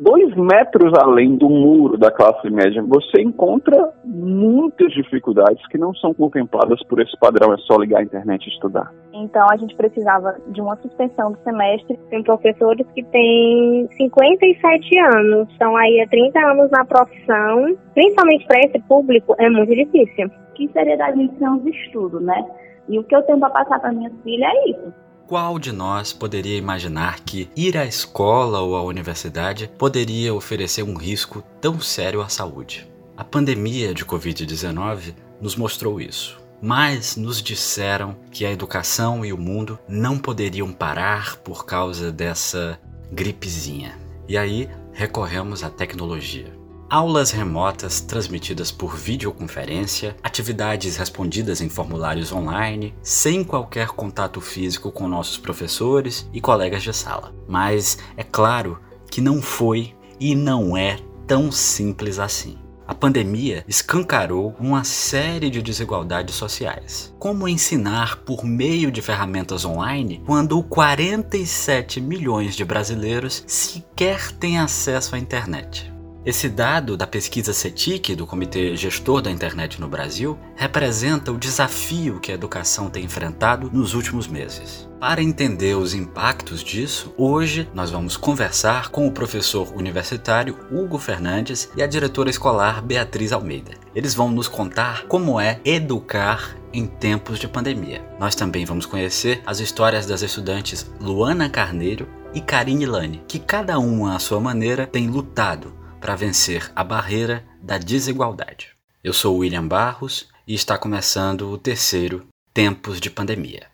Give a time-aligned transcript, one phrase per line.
[0.00, 6.14] dois metros além do muro da classe média, você encontra muitas dificuldades que não são
[6.14, 8.90] contempladas por esse padrão, é só ligar a internet e estudar.
[9.12, 11.98] Então a gente precisava de uma suspensão do semestre.
[12.08, 17.76] Tem professores que têm 57 anos, estão aí há 30 anos na profissão.
[17.94, 20.30] Principalmente para esse público é muito difícil.
[20.54, 22.44] Que seriedade em os estudos, né?
[22.88, 26.12] E o que eu tenho para passar para minha filha é isso qual de nós
[26.12, 32.20] poderia imaginar que ir à escola ou à universidade poderia oferecer um risco tão sério
[32.20, 32.90] à saúde?
[33.16, 36.40] A pandemia de Covid-19 nos mostrou isso.
[36.60, 42.76] Mas nos disseram que a educação e o mundo não poderiam parar por causa dessa
[43.12, 43.96] gripezinha.
[44.26, 46.59] E aí recorremos à tecnologia
[46.90, 55.06] aulas remotas transmitidas por videoconferência, atividades respondidas em formulários online, sem qualquer contato físico com
[55.06, 57.32] nossos professores e colegas de sala.
[57.46, 60.98] Mas é claro que não foi e não é
[61.28, 62.58] tão simples assim.
[62.88, 67.14] A pandemia escancarou uma série de desigualdades sociais.
[67.20, 75.14] Como ensinar por meio de ferramentas online quando 47 milhões de brasileiros sequer têm acesso
[75.14, 75.99] à internet?
[76.22, 82.20] Esse dado da pesquisa CETIC, do Comitê Gestor da Internet no Brasil, representa o desafio
[82.20, 84.86] que a educação tem enfrentado nos últimos meses.
[85.00, 91.70] Para entender os impactos disso, hoje nós vamos conversar com o professor universitário Hugo Fernandes
[91.74, 93.70] e a diretora escolar Beatriz Almeida.
[93.94, 98.04] Eles vão nos contar como é educar em tempos de pandemia.
[98.18, 103.78] Nós também vamos conhecer as histórias das estudantes Luana Carneiro e Karine Lane, que cada
[103.78, 108.70] uma à sua maneira tem lutado para vencer a barreira da desigualdade.
[109.04, 113.66] Eu sou William Barros e está começando o terceiro Tempos de Pandemia.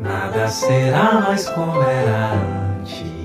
[0.00, 3.19] Nada será mais como era antes.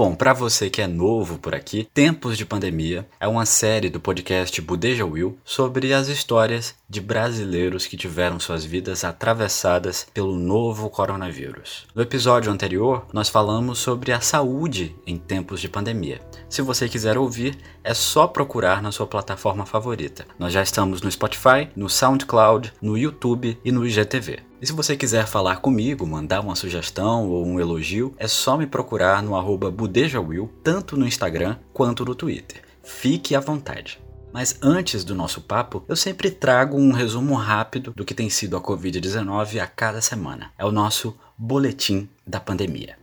[0.00, 4.00] Bom, para você que é novo por aqui, Tempos de Pandemia é uma série do
[4.00, 10.88] podcast Budeja Will sobre as histórias de brasileiros que tiveram suas vidas atravessadas pelo novo
[10.88, 11.86] coronavírus.
[11.94, 16.22] No episódio anterior, nós falamos sobre a saúde em tempos de pandemia.
[16.48, 20.24] Se você quiser ouvir, é só procurar na sua plataforma favorita.
[20.38, 24.49] Nós já estamos no Spotify, no SoundCloud, no YouTube e no IGTV.
[24.60, 28.66] E se você quiser falar comigo, mandar uma sugestão ou um elogio, é só me
[28.66, 32.60] procurar no arroba budejawil, tanto no Instagram quanto no Twitter.
[32.82, 33.98] Fique à vontade.
[34.34, 38.54] Mas antes do nosso papo, eu sempre trago um resumo rápido do que tem sido
[38.54, 40.52] a Covid-19 a cada semana.
[40.58, 42.99] É o nosso boletim da pandemia.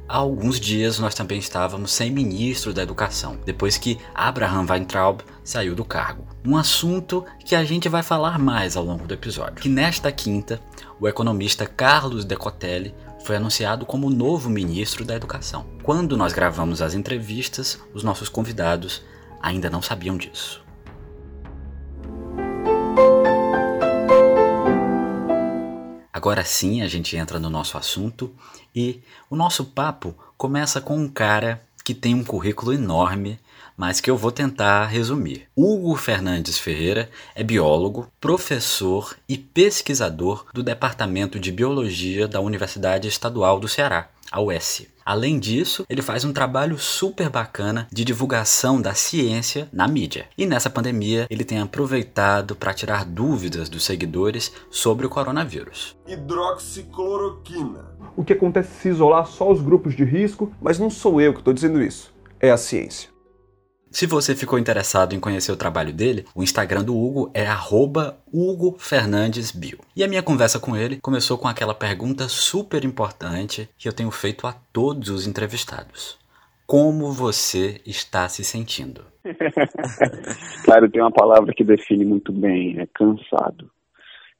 [0.07, 5.73] Há alguns dias nós também estávamos sem ministro da Educação, depois que Abraham Weintraub saiu
[5.73, 6.27] do cargo.
[6.45, 9.55] Um assunto que a gente vai falar mais ao longo do episódio.
[9.55, 10.61] Que nesta quinta,
[10.99, 15.65] o economista Carlos Decotelli foi anunciado como novo ministro da Educação.
[15.81, 19.01] Quando nós gravamos as entrevistas, os nossos convidados
[19.41, 20.61] ainda não sabiam disso.
[26.11, 28.33] Agora sim a gente entra no nosso assunto
[28.75, 33.39] e o nosso papo começa com um cara que tem um currículo enorme
[33.77, 35.47] mas que eu vou tentar resumir.
[35.55, 43.59] Hugo Fernandes Ferreira é biólogo, professor e pesquisador do Departamento de Biologia da Universidade Estadual
[43.59, 44.87] do Ceará, a UES.
[45.05, 50.27] Além disso, ele faz um trabalho super bacana de divulgação da ciência na mídia.
[50.37, 55.97] E nessa pandemia, ele tem aproveitado para tirar dúvidas dos seguidores sobre o coronavírus.
[56.07, 57.93] Hidroxicloroquina.
[58.15, 61.39] O que acontece se isolar só os grupos de risco, mas não sou eu que
[61.39, 63.12] estou dizendo isso, é a ciência.
[63.93, 67.45] Se você ficou interessado em conhecer o trabalho dele, o Instagram do Hugo é
[68.33, 69.77] @hugo_fernandesbio.
[69.95, 74.09] E a minha conversa com ele começou com aquela pergunta super importante que eu tenho
[74.09, 76.17] feito a todos os entrevistados.
[76.65, 79.05] Como você está se sentindo?
[80.65, 83.69] claro, tem uma palavra que define muito bem, é cansado.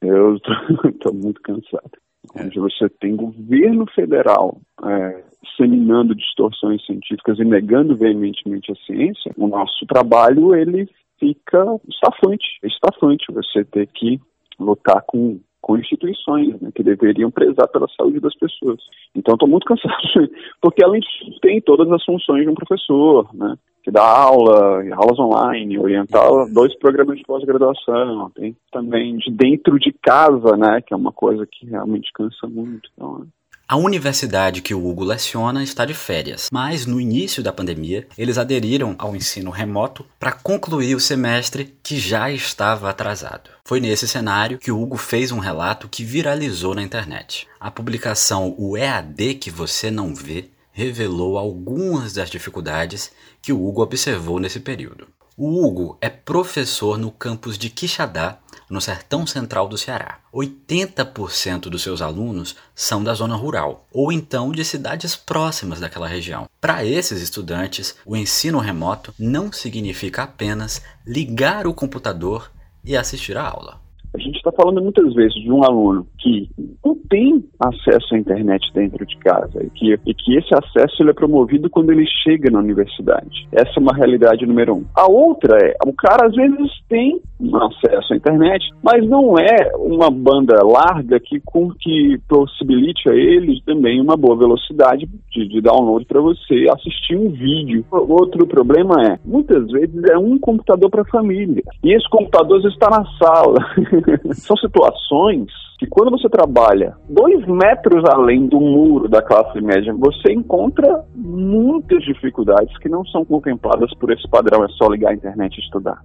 [0.02, 0.36] Eu
[0.90, 1.92] estou muito cansado.
[2.36, 9.48] Onde você tem governo federal é, disseminando distorções científicas e negando veementemente a ciência, o
[9.48, 14.20] nosso trabalho ele fica estafante, estafante você ter que
[14.60, 18.82] lutar com com instituições né, que deveriam prezar pela saúde das pessoas.
[19.16, 20.30] Então, estou muito cansado,
[20.62, 20.94] porque ela
[21.42, 26.78] tem todas as funções de um professor, né, que dá aula, aulas online, orientar dois
[26.80, 31.66] programas de pós-graduação, tem também de dentro de casa, né, que é uma coisa que
[31.66, 32.90] realmente cansa muito.
[32.94, 33.26] Então,
[33.66, 38.38] a universidade que o Hugo leciona está de férias, mas no início da pandemia eles
[38.38, 43.50] aderiram ao ensino remoto para concluir o semestre que já estava atrasado.
[43.64, 47.48] Foi nesse cenário que o Hugo fez um relato que viralizou na internet.
[47.58, 53.12] A publicação O EAD que você não vê revelou algumas das dificuldades
[53.42, 55.08] que o Hugo observou nesse período.
[55.38, 58.38] O Hugo é professor no campus de Quixadá,
[58.74, 60.18] no sertão central do Ceará.
[60.34, 66.48] 80% dos seus alunos são da zona rural, ou então de cidades próximas daquela região.
[66.60, 72.52] Para esses estudantes, o ensino remoto não significa apenas ligar o computador
[72.84, 73.84] e assistir a aula.
[74.16, 76.48] A gente está falando muitas vezes de um aluno que
[76.86, 81.10] não tem acesso à internet dentro de casa e que, e que esse acesso ele
[81.10, 83.48] é promovido quando ele chega na universidade.
[83.52, 84.86] Essa é uma realidade número um.
[84.96, 87.20] A outra é, o cara às vezes tem
[87.56, 93.62] acesso à internet, mas não é uma banda larga que, com, que possibilite a ele
[93.66, 97.86] também uma boa velocidade de, de download para você assistir um vídeo.
[97.92, 102.90] Outro problema é, muitas vezes é um computador para a família e esse computador está
[102.90, 103.58] na sala.
[104.34, 105.48] São situações
[105.78, 112.04] que quando você trabalha dois metros além do muro da classe média, você encontra muitas
[112.04, 116.02] dificuldades que não são contempladas por esse padrão, é só ligar a internet e estudar.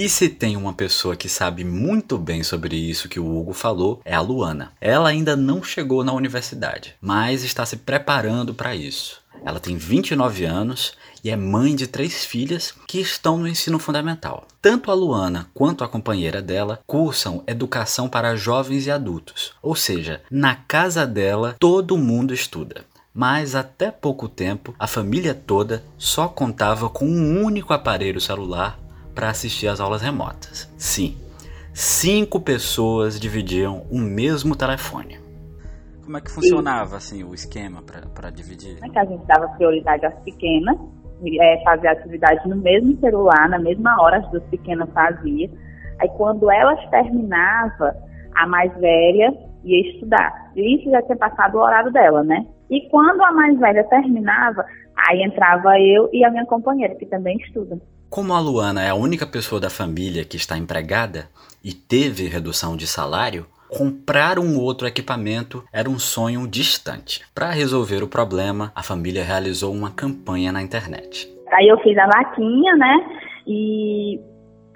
[0.00, 4.00] E se tem uma pessoa que sabe muito bem sobre isso que o Hugo falou,
[4.04, 4.70] é a Luana.
[4.80, 9.20] Ela ainda não chegou na universidade, mas está se preparando para isso.
[9.44, 10.92] Ela tem 29 anos
[11.24, 14.46] e é mãe de três filhas que estão no ensino fundamental.
[14.62, 20.22] Tanto a Luana quanto a companheira dela cursam educação para jovens e adultos, ou seja,
[20.30, 22.84] na casa dela todo mundo estuda.
[23.12, 28.78] Mas até pouco tempo a família toda só contava com um único aparelho celular
[29.18, 30.72] para assistir às aulas remotas.
[30.78, 31.16] Sim,
[31.74, 35.18] cinco pessoas dividiam o mesmo telefone.
[36.04, 37.82] Como é que funcionava assim o esquema
[38.14, 38.78] para dividir?
[38.80, 40.78] É que a gente dava prioridade às pequenas,
[41.40, 45.50] é, fazia atividade no mesmo celular, na mesma hora as duas pequenas faziam.
[46.00, 47.90] Aí quando elas terminavam,
[48.36, 50.52] a mais velha ia estudar.
[50.54, 52.46] E isso já tinha passado o horário dela, né?
[52.70, 54.64] E quando a mais velha terminava,
[55.08, 57.80] aí entrava eu e a minha companheira, que também estuda.
[58.10, 61.28] Como a Luana é a única pessoa da família que está empregada
[61.62, 67.20] e teve redução de salário, comprar um outro equipamento era um sonho distante.
[67.34, 71.30] Para resolver o problema, a família realizou uma campanha na internet.
[71.52, 72.96] Aí eu fiz a vaquinha, né?
[73.46, 74.18] E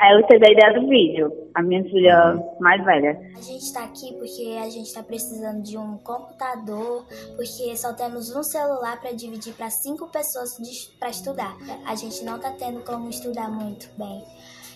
[0.02, 3.20] aí eu tive a ideia do vídeo, a minha filha mais velha.
[3.36, 7.06] A gente está aqui porque a gente está precisando de um computador,
[7.36, 10.58] porque só temos um celular para dividir para cinco pessoas
[10.98, 11.56] para estudar.
[11.86, 14.24] A gente não está tendo como estudar muito bem.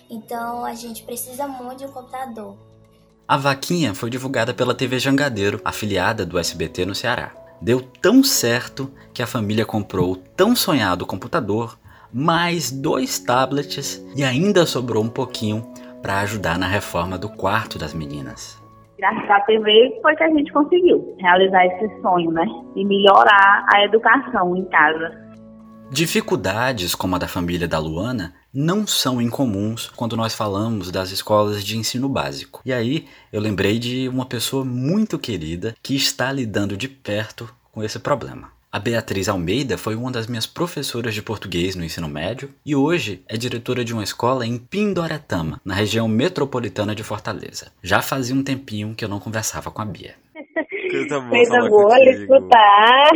[0.08, 2.56] Então a gente precisa muito de um computador.
[3.26, 7.34] A vaquinha foi divulgada pela TV Jangadeiro, afiliada do SBT no Ceará.
[7.60, 11.76] Deu tão certo que a família comprou o tão sonhado computador,
[12.12, 15.66] mais dois tablets e ainda sobrou um pouquinho
[16.02, 18.60] para ajudar na reforma do quarto das meninas.
[18.98, 22.46] Graças à TV foi que a gente conseguiu realizar esse sonho, né?
[22.74, 25.26] E melhorar a educação em casa.
[25.90, 31.62] Dificuldades como a da família da Luana não são incomuns quando nós falamos das escolas
[31.62, 32.60] de ensino básico.
[32.64, 37.84] E aí eu lembrei de uma pessoa muito querida que está lidando de perto com
[37.84, 38.55] esse problema.
[38.76, 43.24] A Beatriz Almeida foi uma das minhas professoras de português no ensino médio e hoje
[43.26, 47.72] é diretora de uma escola em Pindoretama, na região metropolitana de Fortaleza.
[47.82, 50.16] Já fazia um tempinho que eu não conversava com a Bia.
[50.90, 53.10] Coisa boa, Coisa boa escutar.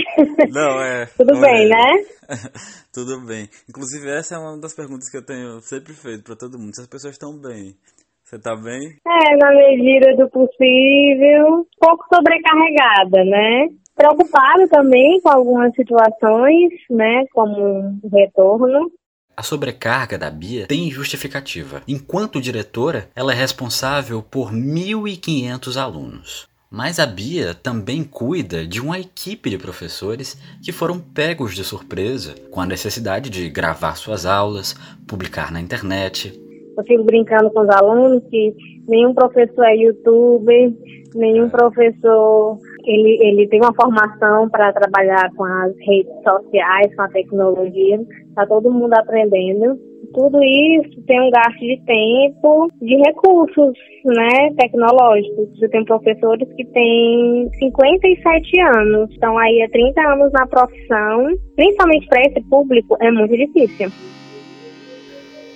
[0.49, 1.05] Não, é.
[1.15, 1.69] Tudo não bem, é.
[1.69, 2.05] né?
[2.91, 3.47] Tudo bem.
[3.69, 6.75] Inclusive, essa é uma das perguntas que eu tenho sempre feito para todo mundo.
[6.75, 7.77] Se as pessoas estão bem.
[8.25, 8.97] Você tá bem?
[9.07, 11.67] É, na medida do possível.
[11.79, 13.69] Pouco sobrecarregada, né?
[14.01, 17.27] Preocupada também com algumas situações, né?
[17.35, 18.91] Como retorno.
[19.37, 21.83] A sobrecarga da Bia tem justificativa.
[21.87, 26.49] Enquanto diretora, ela é responsável por 1.500 alunos.
[26.71, 32.35] Mas a Bia também cuida de uma equipe de professores que foram pegos de surpresa
[32.51, 34.75] com a necessidade de gravar suas aulas,
[35.07, 36.33] publicar na internet.
[36.79, 38.55] Eu fico brincando com os alunos que
[38.89, 40.73] nenhum professor é youtuber,
[41.15, 42.59] nenhum professor
[42.91, 48.01] Ele, ele tem uma formação para trabalhar com as redes sociais, com a tecnologia.
[48.29, 49.79] Está todo mundo aprendendo.
[50.13, 55.57] Tudo isso tem um gasto de tempo, de recursos, né, tecnológicos.
[55.57, 61.29] Você tem professores que têm 57 anos, estão aí há 30 anos na profissão.
[61.55, 63.93] Principalmente para esse público, é muito difícil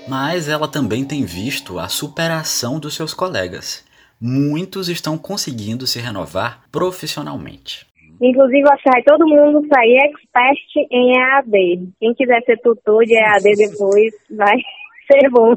[0.06, 3.82] mas ela também tem visto a superação dos seus colegas.
[4.26, 7.86] Muitos estão conseguindo se renovar profissionalmente.
[8.22, 11.92] Inclusive, eu acho que vai todo mundo sair expert em EAD.
[12.00, 14.56] Quem quiser ser tutor de EAD depois vai
[15.06, 15.54] ser bom.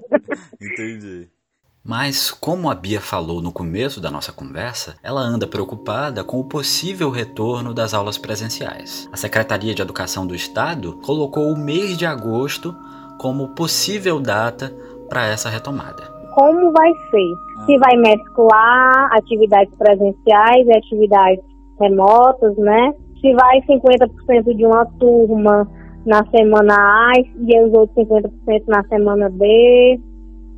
[0.61, 1.29] Entendi.
[1.81, 6.43] Mas, como a Bia falou no começo da nossa conversa, ela anda preocupada com o
[6.49, 9.07] possível retorno das aulas presenciais.
[9.13, 12.75] A Secretaria de Educação do Estado colocou o mês de agosto
[13.17, 14.75] como possível data
[15.07, 16.16] para essa retomada.
[16.37, 17.65] Como vai ser?
[17.65, 21.43] Se vai mesclar atividades presenciais e atividades
[21.79, 22.93] remotas, né?
[23.19, 25.67] Se vai 50% de uma turma
[26.05, 28.29] na semana A e os outros 50%
[28.67, 29.99] na semana B.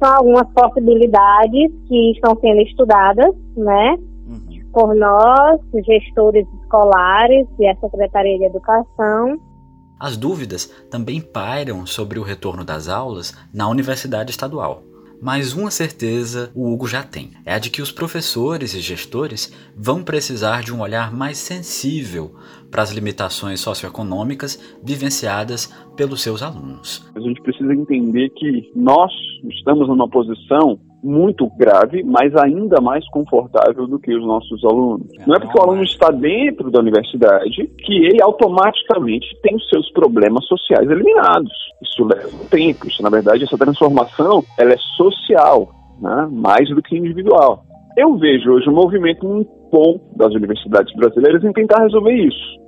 [0.04, 3.96] São algumas possibilidades que estão sendo estudadas, né?
[4.28, 4.72] Uhum.
[4.74, 9.40] Por nós, gestores escolares e a Secretaria de Educação.
[9.98, 14.84] As dúvidas também pairam sobre o retorno das aulas na Universidade Estadual.
[15.22, 19.54] Mas uma certeza o Hugo já tem: é a de que os professores e gestores
[19.76, 22.36] vão precisar de um olhar mais sensível
[22.72, 27.10] para as limitações socioeconômicas vivenciadas pelos seus alunos.
[27.16, 29.12] A gente precisa entender que nós
[29.44, 35.08] estamos numa posição muito grave, mas ainda mais confortável do que os nossos alunos.
[35.20, 39.68] É, não é porque o aluno está dentro da universidade que ele automaticamente tem os
[39.70, 41.52] seus problemas sociais eliminados.
[41.82, 42.88] Isso leva tempo.
[42.88, 45.70] Isso, na verdade, essa transformação ela é social,
[46.02, 46.28] né?
[46.32, 47.64] mais do que individual.
[47.98, 52.60] Eu vejo hoje um movimento muito bom das universidades brasileiras em tentar resolver isso.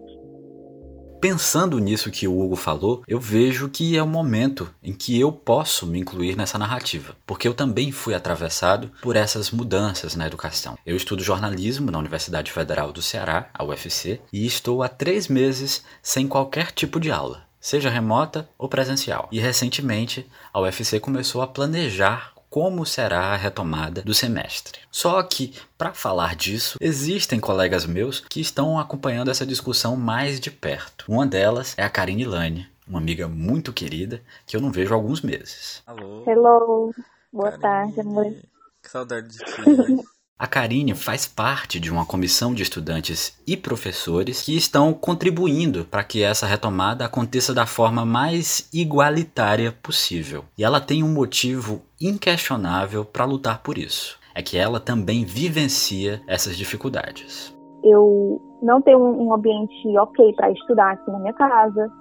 [1.21, 5.31] Pensando nisso que o Hugo falou, eu vejo que é o momento em que eu
[5.31, 10.75] posso me incluir nessa narrativa, porque eu também fui atravessado por essas mudanças na educação.
[10.83, 15.83] Eu estudo jornalismo na Universidade Federal do Ceará, a UFC, e estou há três meses
[16.01, 19.29] sem qualquer tipo de aula seja remota ou presencial.
[19.31, 24.81] E recentemente a UFC começou a planejar como será a retomada do semestre.
[24.91, 30.51] Só que, para falar disso, existem colegas meus que estão acompanhando essa discussão mais de
[30.51, 31.05] perto.
[31.07, 34.97] Uma delas é a Karine Lane, uma amiga muito querida que eu não vejo há
[34.97, 35.81] alguns meses.
[35.87, 36.25] Alô.
[36.27, 36.93] Hello.
[37.31, 37.61] Boa Karine.
[37.61, 38.35] tarde, amor.
[38.83, 40.03] Que saudade de ti,
[40.41, 46.03] A Karine faz parte de uma comissão de estudantes e professores que estão contribuindo para
[46.03, 50.43] que essa retomada aconteça da forma mais igualitária possível.
[50.57, 54.19] E ela tem um motivo inquestionável para lutar por isso.
[54.33, 57.55] É que ela também vivencia essas dificuldades.
[57.83, 61.91] Eu não tenho um ambiente ok para estudar aqui na minha casa.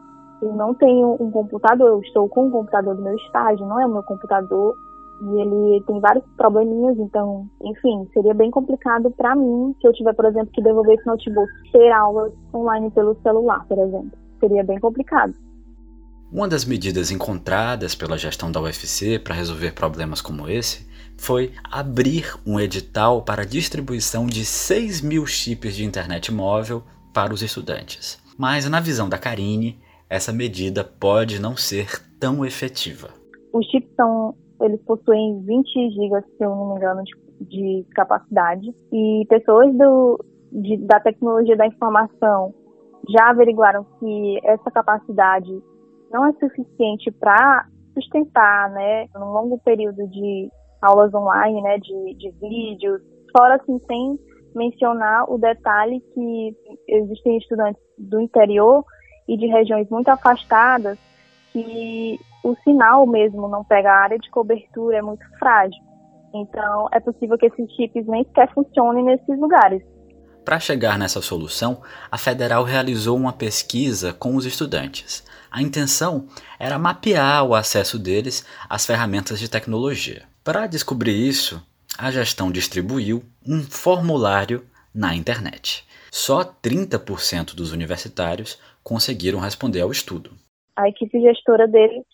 [0.42, 1.88] Eu não tenho um computador.
[1.88, 4.76] Eu estou com o computador do meu estágio, não é o meu computador
[5.22, 10.14] e ele tem vários probleminhas, então, enfim, seria bem complicado para mim se eu tiver,
[10.14, 14.12] por exemplo, que devolver esse notebook, ter aulas online pelo celular, por exemplo.
[14.40, 15.34] Seria bem complicado.
[16.32, 22.36] Uma das medidas encontradas pela gestão da UFC para resolver problemas como esse foi abrir
[22.46, 28.22] um edital para distribuição de 6 mil chips de internet móvel para os estudantes.
[28.38, 33.08] Mas, na visão da Karine, essa medida pode não ser tão efetiva.
[33.52, 37.14] Os chips são eles possuem 20 GB, se eu não me engano, de,
[37.46, 38.72] de capacidade.
[38.92, 42.54] E pessoas do, de, da tecnologia da informação
[43.08, 45.50] já averiguaram que essa capacidade
[46.10, 50.50] não é suficiente para sustentar, né, num longo período de
[50.82, 53.00] aulas online, né, de, de vídeos,
[53.36, 54.18] fora assim, sem
[54.54, 56.56] mencionar o detalhe que
[56.88, 58.84] existem estudantes do interior
[59.28, 60.98] e de regiões muito afastadas
[61.52, 65.82] que o sinal mesmo não pega a área de cobertura, é muito frágil.
[66.34, 69.82] Então, é possível que esses chips nem sequer funcionem nesses lugares.
[70.44, 75.24] Para chegar nessa solução, a federal realizou uma pesquisa com os estudantes.
[75.50, 76.28] A intenção
[76.58, 80.22] era mapear o acesso deles às ferramentas de tecnologia.
[80.44, 81.60] Para descobrir isso,
[81.98, 84.64] a gestão distribuiu um formulário
[84.94, 85.84] na internet.
[86.10, 90.30] Só 30% dos universitários conseguiram responder ao estudo.
[90.76, 92.04] A equipe gestora deles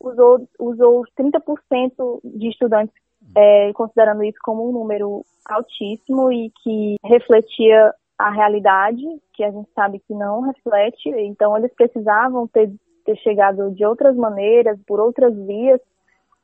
[0.00, 2.94] usou, usou 30% de estudantes,
[3.36, 9.68] é, considerando isso como um número altíssimo e que refletia a realidade, que a gente
[9.74, 12.70] sabe que não reflete, então eles precisavam ter,
[13.04, 15.80] ter chegado de outras maneiras, por outras vias,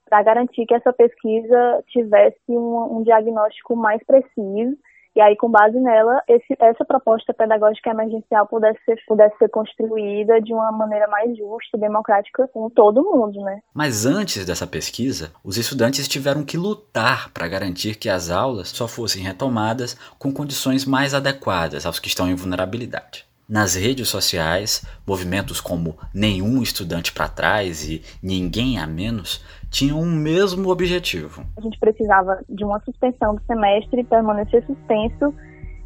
[0.08, 4.76] para garantir que essa pesquisa tivesse um, um diagnóstico mais preciso
[5.16, 10.42] e aí, com base nela, esse, essa proposta pedagógica emergencial pudesse ser, pudesse ser construída
[10.42, 13.60] de uma maneira mais justa e democrática com todo mundo, né?
[13.72, 18.86] Mas antes dessa pesquisa, os estudantes tiveram que lutar para garantir que as aulas só
[18.86, 23.24] fossem retomadas com condições mais adequadas aos que estão em vulnerabilidade.
[23.48, 29.40] Nas redes sociais, movimentos como Nenhum Estudante para Trás e Ninguém a Menos
[29.76, 31.44] tinham o mesmo objetivo.
[31.54, 35.34] A gente precisava de uma suspensão do semestre e permanecer suspenso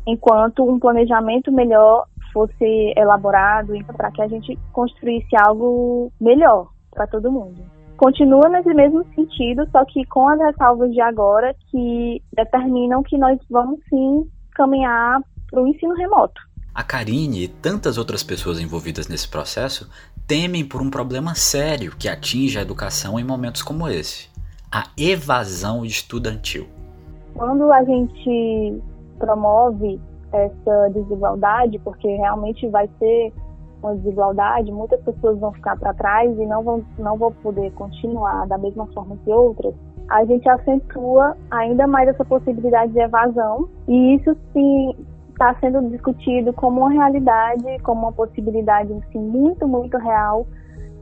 [0.07, 7.33] enquanto um planejamento melhor fosse elaborado para que a gente construísse algo melhor para todo
[7.33, 7.61] mundo.
[7.97, 13.39] Continua nesse mesmo sentido, só que com as ressalvas de agora que determinam que nós
[13.51, 15.21] vamos sim caminhar
[15.51, 16.41] para o ensino remoto.
[16.73, 19.91] A Karine e tantas outras pessoas envolvidas nesse processo
[20.31, 24.31] temem por um problema sério que atinge a educação em momentos como esse:
[24.71, 26.69] a evasão estudantil.
[27.35, 28.81] Quando a gente
[29.19, 30.01] promove
[30.33, 33.33] essa desigualdade, porque realmente vai ser
[33.83, 38.47] uma desigualdade, muitas pessoas vão ficar para trás e não vão, não vão poder continuar
[38.47, 39.75] da mesma forma que outras,
[40.09, 44.97] a gente acentua ainda mais essa possibilidade de evasão e isso se
[45.41, 50.47] está sendo discutido como uma realidade, como uma possibilidade assim, muito, muito real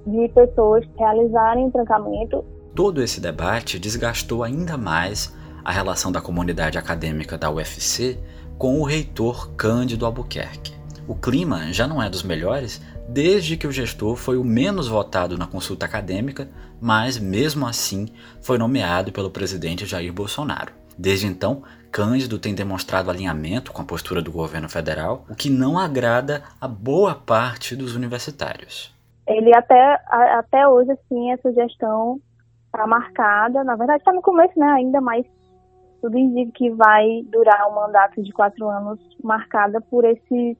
[0.06, 2.44] de pessoas realizarem o trancamento.
[2.72, 8.16] Todo esse debate desgastou ainda mais a relação da comunidade acadêmica da UFC
[8.56, 10.72] com o reitor Cândido Albuquerque.
[11.08, 15.36] O clima já não é dos melhores desde que o gestor foi o menos votado
[15.36, 16.48] na consulta acadêmica,
[16.80, 18.06] mas mesmo assim
[18.40, 20.77] foi nomeado pelo presidente Jair Bolsonaro.
[20.98, 21.62] Desde então,
[21.92, 26.66] Cândido tem demonstrado alinhamento com a postura do governo federal, o que não agrada a
[26.66, 28.92] boa parte dos universitários.
[29.26, 32.20] Ele até, até hoje, assim, essa gestão
[32.66, 35.24] está marcada, na verdade está no começo, né, ainda mais
[36.00, 40.56] tudo indica que vai durar um mandato de quatro anos marcada por esses,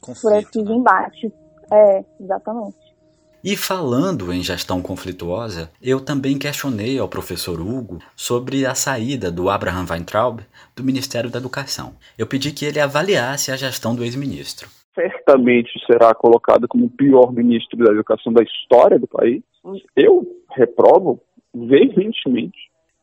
[0.00, 0.72] Conflito, por esses né?
[0.72, 1.32] embates.
[1.70, 2.87] É, exatamente.
[3.42, 9.48] E falando em gestão conflituosa, eu também questionei ao professor Hugo sobre a saída do
[9.48, 10.40] Abraham Weintraub
[10.74, 11.94] do Ministério da Educação.
[12.18, 14.68] Eu pedi que ele avaliasse a gestão do ex-ministro.
[14.92, 19.40] Certamente será colocado como o pior ministro da educação da história do país.
[19.94, 21.20] Eu reprovo
[21.54, 22.58] veementemente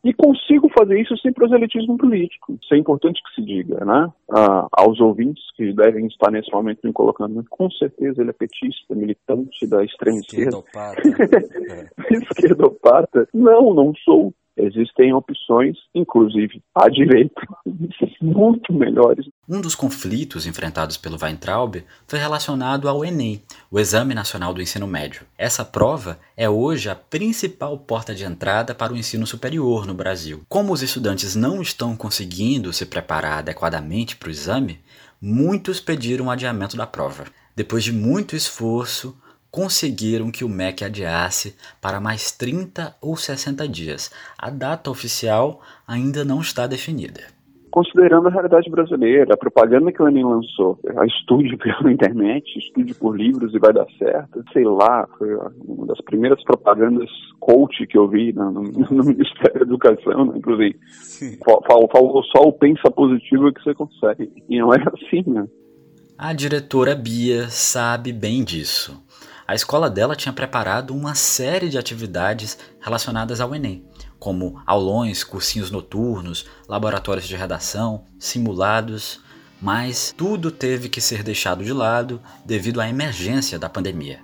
[0.06, 2.56] e consigo fazer isso sem proselitismo político.
[2.62, 4.08] Isso é importante que se diga, né?
[4.30, 8.94] Ah, aos ouvintes que devem estar nesse momento me colocando, com certeza ele é petista,
[8.94, 10.58] militante da extrema esquerda.
[10.58, 11.02] Esquerdopata.
[12.08, 13.28] Esquerdopata.
[13.34, 14.32] Não, não sou.
[14.56, 17.42] Existem opções, inclusive à direita,
[18.22, 19.26] muito melhores.
[19.46, 24.86] Um dos conflitos enfrentados pelo Weintraub foi relacionado ao Enem, o Exame Nacional do Ensino
[24.86, 25.26] Médio.
[25.36, 30.42] Essa prova é hoje a principal porta de entrada para o ensino superior no Brasil.
[30.48, 34.80] Como os estudantes não estão conseguindo se preparar adequadamente para o exame,
[35.20, 37.24] muitos pediram o adiamento da prova.
[37.54, 39.16] Depois de muito esforço,
[39.50, 44.10] conseguiram que o MEC adiasse para mais 30 ou 60 dias.
[44.38, 47.20] A data oficial ainda não está definida.
[47.70, 52.94] Considerando a realidade brasileira, a propaganda que o Enem lançou, a estude pela internet, estude
[52.94, 55.34] por livros e vai dar certo, sei lá, foi
[55.66, 60.38] uma das primeiras propagandas coach que eu vi no, no, no Ministério da Educação, né?
[60.38, 60.78] inclusive.
[61.66, 64.32] Falou, falou só o pensa positivo que você consegue.
[64.48, 65.46] E não é assim, né?
[66.16, 69.05] A diretora Bia sabe bem disso
[69.46, 73.84] a escola dela tinha preparado uma série de atividades relacionadas ao Enem,
[74.18, 79.24] como aulões, cursinhos noturnos, laboratórios de redação, simulados,
[79.62, 84.18] mas tudo teve que ser deixado de lado devido à emergência da pandemia.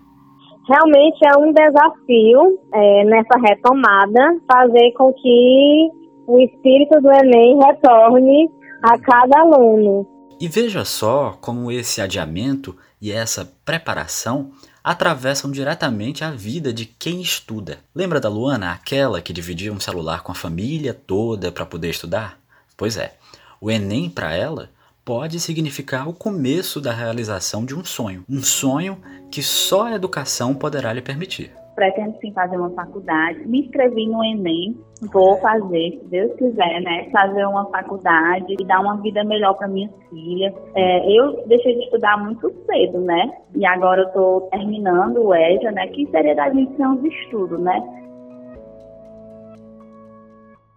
[0.69, 5.91] Realmente é um desafio é, nessa retomada fazer com que
[6.27, 8.51] o espírito do Enem retorne
[8.83, 10.07] a cada aluno.
[10.41, 14.51] E veja só como esse adiamento e essa preparação
[14.83, 17.79] atravessam diretamente a vida de quem estuda.
[17.95, 22.39] Lembra da Luana, aquela que dividia um celular com a família toda para poder estudar?
[22.77, 23.15] Pois é,
[23.61, 24.71] o Enem para ela
[25.05, 30.55] pode significar o começo da realização de um sonho, um sonho que só a educação
[30.55, 33.47] poderá lhe permitir pretendo sim fazer uma faculdade.
[33.47, 34.77] Me inscrevi no Enem,
[35.13, 37.09] vou fazer, se Deus quiser, né?
[37.11, 40.55] Fazer uma faculdade e dar uma vida melhor para minha filha.
[40.75, 43.33] É, eu deixei de estudar muito cedo, né?
[43.55, 45.87] E agora eu estou terminando o EJA, né?
[45.89, 47.81] Que seria da ser de estudo, né?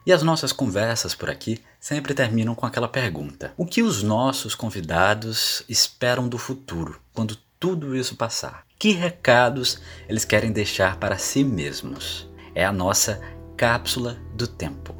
[0.05, 4.53] E as nossas conversas por aqui sempre terminam com aquela pergunta: O que os nossos
[4.53, 8.64] convidados esperam do futuro, quando tudo isso passar?
[8.77, 12.29] Que recados eles querem deixar para si mesmos?
[12.53, 13.21] É a nossa
[13.55, 14.93] cápsula do tempo.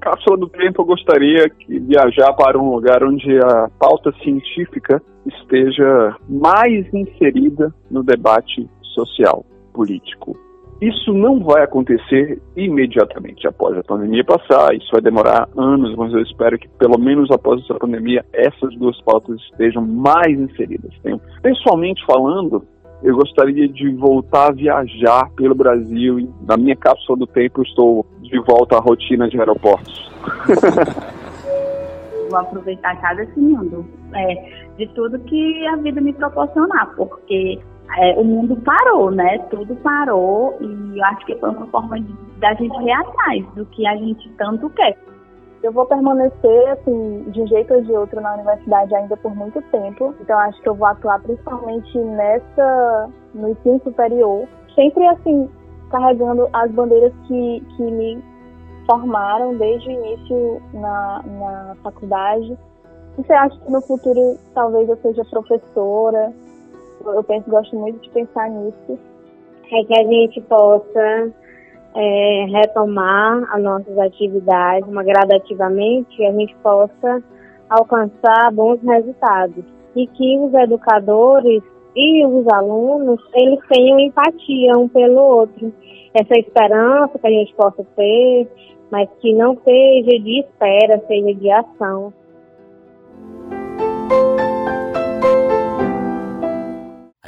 [0.00, 6.16] cápsula do tempo, eu gostaria de viajar para um lugar onde a pauta científica esteja
[6.28, 10.36] mais inserida no debate social, político.
[10.80, 16.20] Isso não vai acontecer imediatamente após a pandemia passar, isso vai demorar anos, mas eu
[16.22, 20.92] espero que pelo menos após essa pandemia essas duas pautas estejam mais inseridas.
[21.40, 22.64] Pessoalmente falando,
[23.02, 28.06] eu gostaria de voltar a viajar pelo Brasil e na minha cápsula do tempo estou
[28.20, 30.10] de volta à rotina de aeroportos.
[32.30, 33.84] Vou aproveitar cada segundo
[34.14, 37.58] é, de tudo que a vida me proporcionar, porque
[37.98, 39.38] é, o mundo parou, né?
[39.50, 43.66] Tudo parou e eu acho que foi uma forma de, da gente ir atrás do
[43.66, 44.96] que a gente tanto quer.
[45.62, 49.62] Eu vou permanecer, assim, de um jeito ou de outro na universidade ainda por muito
[49.70, 50.12] tempo.
[50.20, 54.48] Então, acho que eu vou atuar principalmente nessa, no ensino superior.
[54.74, 55.48] Sempre, assim,
[55.90, 58.22] carregando as bandeiras que, que me
[58.86, 62.58] formaram desde o início na, na faculdade.
[63.16, 66.32] Você acha que no futuro talvez eu seja professora?
[67.04, 68.98] Eu penso, gosto muito de pensar nisso.
[69.70, 71.30] É que a gente possa
[71.94, 77.22] é, retomar as nossas atividades, uma gradativamente, a gente possa
[77.68, 79.64] alcançar bons resultados.
[79.94, 81.62] E que os educadores
[81.94, 85.72] e os alunos, eles tenham empatia um pelo outro.
[86.14, 88.48] Essa esperança que a gente possa ter,
[88.90, 92.12] mas que não seja de espera, seja de ação.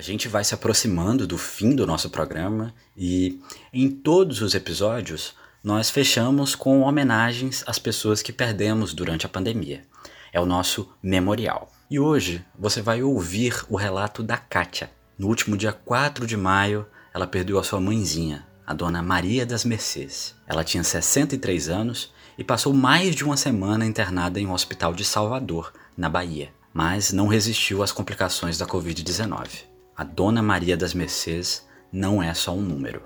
[0.05, 3.41] Gente vai se aproximando do fim do nosso programa e
[3.73, 9.83] em todos os episódios nós fechamos com homenagens às pessoas que perdemos durante a pandemia.
[10.31, 11.73] É o nosso memorial.
[11.91, 14.91] E hoje você vai ouvir o relato da Kátia.
[15.19, 19.65] No último dia 4 de maio, ela perdeu a sua mãezinha, a dona Maria das
[19.65, 20.35] Mercês.
[20.47, 25.05] Ela tinha 63 anos e passou mais de uma semana internada em um hospital de
[25.05, 31.67] Salvador, na Bahia, mas não resistiu às complicações da Covid-19 a Dona Maria das Mercês
[31.93, 33.03] não é só um número.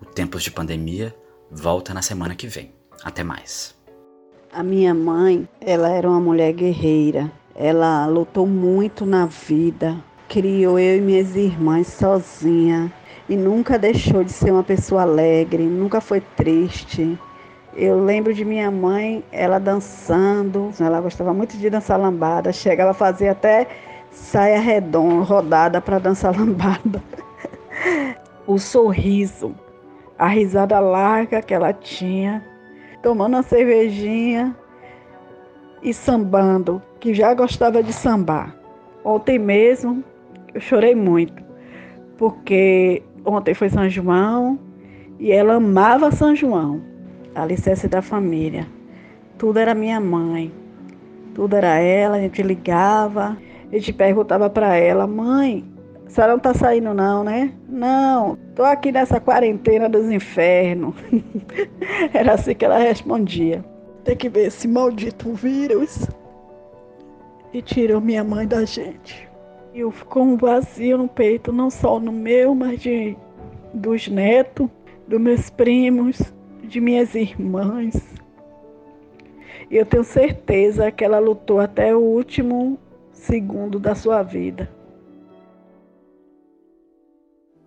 [0.00, 1.14] O Tempos de Pandemia
[1.50, 2.72] volta na semana que vem.
[3.04, 3.74] Até mais.
[4.52, 7.30] A minha mãe, ela era uma mulher guerreira.
[7.54, 9.96] Ela lutou muito na vida,
[10.28, 12.92] criou eu e minhas irmãs sozinha
[13.28, 17.16] e nunca deixou de ser uma pessoa alegre, nunca foi triste.
[17.76, 22.94] Eu lembro de minha mãe, ela dançando, ela gostava muito de dançar lambada, chegava a
[22.94, 23.68] fazer até
[24.10, 27.02] saia redonda, rodada para dançar lambada.
[28.46, 29.54] o sorriso,
[30.18, 32.44] a risada larga que ela tinha,
[33.02, 34.56] tomando uma cervejinha
[35.82, 38.54] e sambando, que já gostava de sambar.
[39.04, 40.04] Ontem mesmo
[40.52, 41.42] eu chorei muito,
[42.18, 44.58] porque ontem foi São João
[45.18, 46.82] e ela amava São João,
[47.34, 48.66] a licença da família.
[49.38, 50.52] Tudo era minha mãe,
[51.34, 53.38] tudo era ela, a gente ligava
[53.70, 55.64] a gente perguntava para ela, mãe,
[56.06, 57.52] a senhora não tá saindo não, né?
[57.68, 60.94] Não, tô aqui nessa quarentena dos infernos.
[62.12, 63.64] Era assim que ela respondia.
[64.02, 66.08] Tem que ver esse maldito vírus.
[67.52, 69.28] E tirou minha mãe da gente.
[69.72, 73.16] E eu ficou um vazio no peito, não só no meu, mas de,
[73.72, 74.68] dos netos,
[75.06, 76.20] dos meus primos,
[76.64, 77.94] de minhas irmãs.
[79.70, 82.76] E eu tenho certeza que ela lutou até o último
[83.20, 84.70] segundo da sua vida.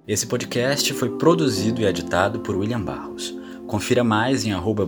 [0.07, 3.33] Esse podcast foi produzido e editado por William Barros.
[3.67, 4.85] Confira mais em arroba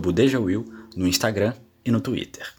[0.94, 2.55] no Instagram e no Twitter.